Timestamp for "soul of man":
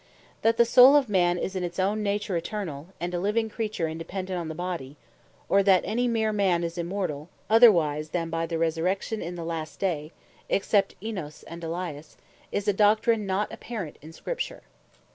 0.65-1.37